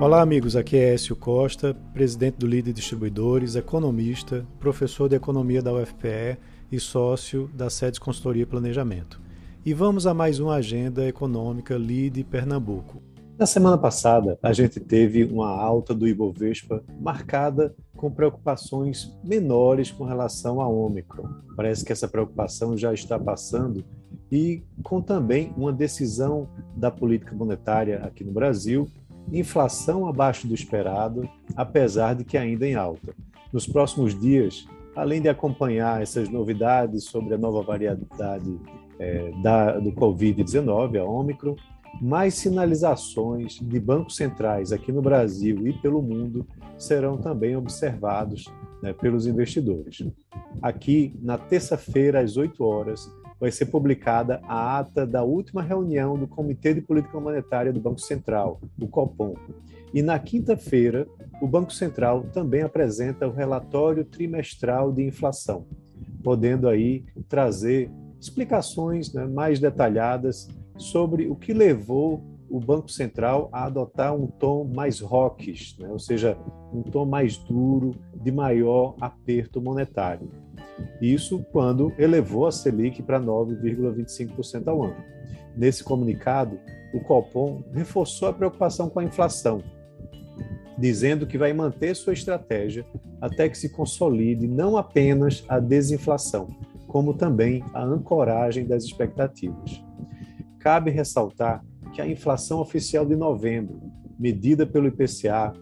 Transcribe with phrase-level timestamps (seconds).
[0.00, 0.56] Olá, amigos.
[0.56, 6.38] Aqui é Écio Costa, presidente do Líder Distribuidores, economista, professor de economia da UFPE
[6.72, 9.20] e sócio da SEDES Consultoria e Planejamento.
[9.62, 13.02] E vamos a mais uma agenda econômica Lide Pernambuco.
[13.38, 20.04] Na semana passada, a gente teve uma alta do Ibovespa marcada com preocupações menores com
[20.04, 21.28] relação à Ômicron.
[21.54, 23.84] Parece que essa preocupação já está passando
[24.32, 28.88] e com também uma decisão da política monetária aqui no Brasil
[29.32, 33.14] inflação abaixo do esperado, apesar de que ainda em alta.
[33.52, 38.58] Nos próximos dias, além de acompanhar essas novidades sobre a nova variedade
[38.98, 41.56] é, da, do Covid-19, a Ômicron,
[42.00, 46.46] mais sinalizações de bancos centrais aqui no Brasil e pelo mundo
[46.78, 48.44] serão também observados
[48.82, 50.06] né, pelos investidores.
[50.62, 56.28] Aqui, na terça-feira, às 8 horas, vai ser publicada a ata da última reunião do
[56.28, 59.34] Comitê de Política Monetária do Banco Central, o COPOM.
[59.94, 61.08] E na quinta-feira,
[61.40, 65.66] o Banco Central também apresenta o relatório trimestral de inflação,
[66.22, 73.64] podendo aí trazer explicações né, mais detalhadas sobre o que levou o Banco Central a
[73.64, 76.36] adotar um tom mais rockish, né, ou seja,
[76.72, 80.28] um tom mais duro, de maior aperto monetário.
[81.00, 84.96] Isso quando elevou a Selic para 9,25% ao ano.
[85.56, 86.58] Nesse comunicado,
[86.92, 89.62] o Copom reforçou a preocupação com a inflação,
[90.78, 92.84] dizendo que vai manter sua estratégia
[93.20, 96.48] até que se consolide não apenas a desinflação,
[96.86, 99.82] como também a ancoragem das expectativas.
[100.58, 103.80] Cabe ressaltar que a inflação oficial de novembro,
[104.18, 105.52] medida pelo IPCA,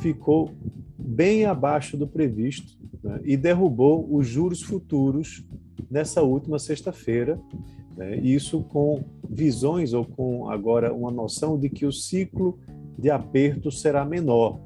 [0.00, 0.50] ficou
[0.98, 5.46] bem abaixo do previsto né, e derrubou os juros futuros
[5.88, 7.40] nessa última sexta-feira.
[7.96, 12.58] Né, isso com visões ou com agora uma noção de que o ciclo
[12.98, 14.58] de aperto será menor,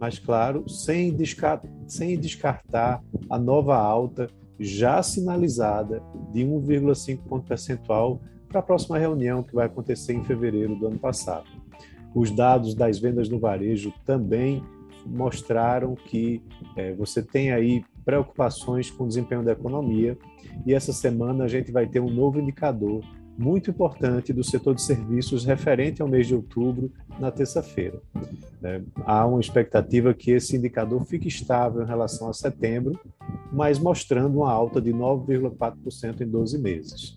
[0.00, 4.28] mas claro, sem descartar, sem descartar a nova alta
[4.58, 10.76] já sinalizada de 1,5 ponto percentual para a próxima reunião que vai acontecer em fevereiro
[10.76, 11.46] do ano passado.
[12.14, 14.62] Os dados das vendas no varejo também
[15.06, 16.42] mostraram que
[16.76, 20.16] é, você tem aí preocupações com o desempenho da economia
[20.64, 23.02] e essa semana a gente vai ter um novo indicador
[23.38, 28.00] muito importante do setor de serviços referente ao mês de outubro, na terça-feira.
[28.62, 32.98] É, há uma expectativa que esse indicador fique estável em relação a setembro,
[33.52, 37.16] mas mostrando uma alta de 9,4% em 12 meses.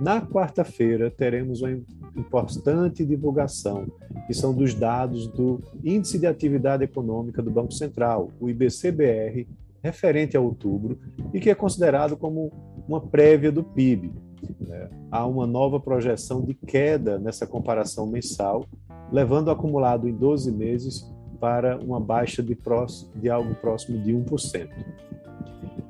[0.00, 1.78] Na quarta-feira, teremos uma
[2.16, 3.86] importante divulgação,
[4.28, 9.48] que são dos dados do Índice de Atividade Econômica do Banco Central, o IBCBR,
[9.82, 10.98] referente a outubro,
[11.32, 12.52] e que é considerado como
[12.86, 14.12] uma prévia do PIB.
[14.60, 14.90] Né?
[15.10, 18.66] Há uma nova projeção de queda nessa comparação mensal,
[19.10, 21.10] levando o acumulado em 12 meses
[21.40, 24.68] para uma baixa de, próximo, de algo próximo de 1%.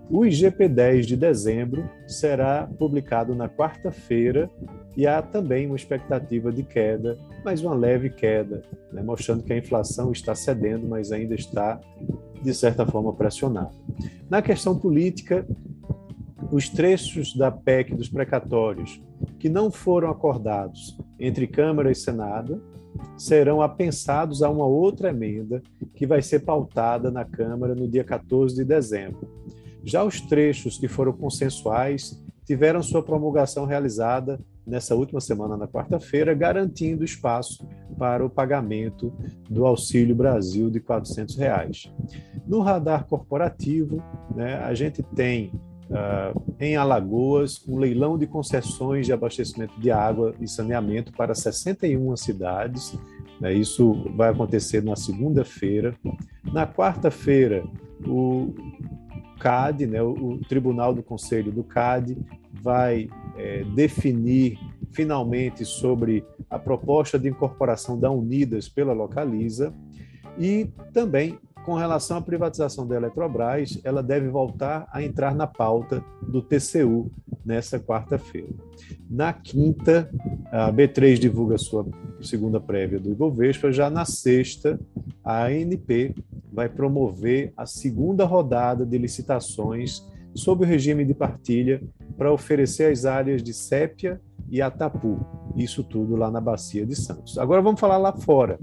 [0.09, 4.49] O IGP-10 de dezembro será publicado na quarta-feira
[4.98, 9.56] e há também uma expectativa de queda, mas uma leve queda, né, mostrando que a
[9.56, 11.81] inflação está cedendo, mas ainda está,
[12.42, 13.70] de certa forma, pressionada.
[14.28, 15.47] Na questão política,
[16.50, 19.00] os trechos da PEC dos precatórios
[19.38, 22.60] que não foram acordados entre Câmara e Senado
[23.16, 25.62] serão apensados a uma outra emenda
[25.94, 29.31] que vai ser pautada na Câmara no dia 14 de dezembro.
[29.84, 36.34] Já os trechos que foram consensuais tiveram sua promulgação realizada nessa última semana, na quarta-feira,
[36.34, 37.66] garantindo espaço
[37.98, 39.12] para o pagamento
[39.48, 41.92] do Auxílio Brasil de 400 reais.
[42.46, 44.02] No radar corporativo,
[44.34, 45.52] né, a gente tem
[45.90, 52.16] uh, em Alagoas um leilão de concessões de abastecimento de água e saneamento para 61
[52.16, 52.98] cidades.
[53.40, 55.94] Né, isso vai acontecer na segunda-feira.
[56.52, 57.64] Na quarta-feira,
[58.06, 58.54] o
[59.40, 62.16] CAD, né, o Tribunal do Conselho do CAD,
[62.62, 63.08] vai
[63.38, 64.59] é, definir
[64.93, 69.73] finalmente sobre a proposta de incorporação da Unidas pela Localiza
[70.38, 76.02] e também com relação à privatização da Eletrobras, ela deve voltar a entrar na pauta
[76.23, 77.11] do TCU
[77.44, 78.49] nesta quarta-feira.
[79.08, 80.11] Na quinta,
[80.50, 81.87] a B3 divulga sua
[82.23, 84.81] segunda prévia do Ibovespa, já na sexta,
[85.23, 86.14] a ANP
[86.50, 90.02] vai promover a segunda rodada de licitações
[90.34, 91.82] sob o regime de partilha
[92.19, 94.20] para oferecer as áreas de Sépia
[94.50, 95.25] e Atapu.
[95.56, 97.38] Isso tudo lá na Bacia de Santos.
[97.38, 98.59] Agora vamos falar lá fora.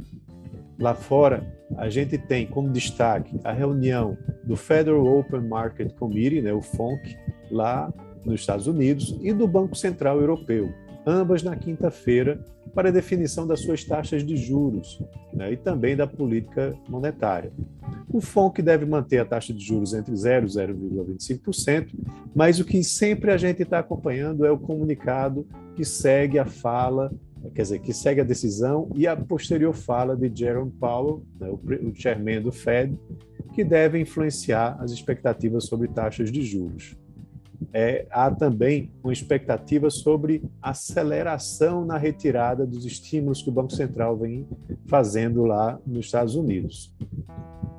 [0.77, 6.51] Lá fora, a gente tem como destaque a reunião do Federal Open Market Committee, né,
[6.51, 7.17] o FONC,
[7.49, 7.91] lá
[8.25, 10.69] nos Estados Unidos, e do Banco Central Europeu,
[11.05, 12.43] ambas na quinta-feira,
[12.73, 15.01] para definição das suas taxas de juros
[15.33, 17.51] né, e também da política monetária.
[18.11, 21.93] O FONC deve manter a taxa de juros entre 0 e 0,25%,
[22.33, 27.11] mas o que sempre a gente está acompanhando é o comunicado que segue a fala,
[27.53, 31.93] quer dizer, que segue a decisão e a posterior fala de Jerome Powell, né, o
[31.93, 32.97] chairman do Fed,
[33.53, 36.97] que deve influenciar as expectativas sobre taxas de juros
[37.73, 44.17] é, há também uma expectativa sobre aceleração na retirada dos estímulos que o Banco Central
[44.17, 44.47] vem
[44.87, 46.93] fazendo lá nos Estados Unidos.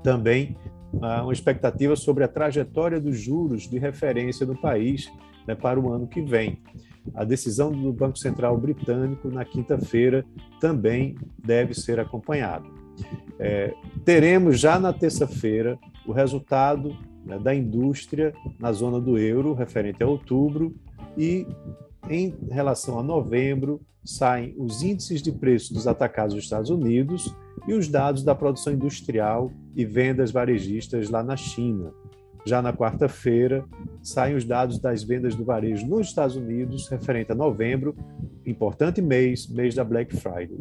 [0.03, 0.57] Também
[1.01, 5.11] há uma expectativa sobre a trajetória dos juros de referência do país
[5.47, 6.61] né, para o ano que vem.
[7.15, 10.25] A decisão do Banco Central britânico na quinta-feira
[10.61, 12.67] também deve ser acompanhada.
[13.39, 13.75] É,
[14.05, 16.97] teremos já na terça-feira o resultado
[17.27, 20.75] né, da indústria na zona do euro, referente a outubro,
[21.19, 21.47] e
[22.09, 27.35] em relação a novembro, saem os índices de preços dos atacados dos Estados Unidos
[27.67, 31.93] e os dados da produção industrial e vendas varejistas lá na China.
[32.47, 33.65] Já na quarta-feira,
[34.01, 37.97] saem os dados das vendas do varejo nos Estados Unidos, referente a novembro,
[38.47, 40.61] importante mês, mês da Black Friday.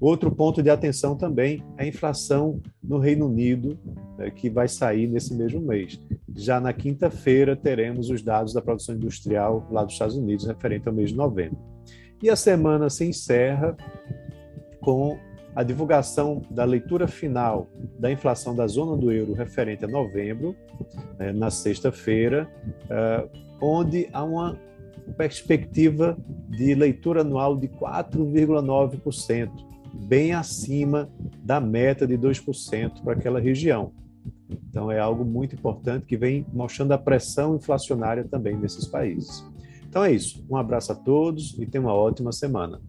[0.00, 3.78] Outro ponto de atenção também é a inflação no Reino Unido,
[4.20, 5.98] né, que vai sair nesse mesmo mês.
[6.36, 10.94] Já na quinta-feira teremos os dados da produção industrial lá dos Estados Unidos, referente ao
[10.94, 11.58] mês de novembro.
[12.22, 13.74] E a semana se encerra
[14.82, 15.18] com
[15.56, 17.66] a divulgação da leitura final
[17.98, 20.54] da inflação da zona do euro referente a novembro,
[21.18, 22.46] né, na sexta-feira,
[22.84, 23.28] uh,
[23.60, 24.56] onde há uma
[25.16, 26.16] perspectiva
[26.48, 29.50] de leitura anual de 4,9%,
[30.06, 31.10] bem acima
[31.42, 33.92] da meta de 2% para aquela região.
[34.68, 39.44] Então, é algo muito importante que vem mostrando a pressão inflacionária também nesses países.
[39.90, 40.44] Então é isso.
[40.48, 42.80] Um abraço a todos e tenha uma ótima semana.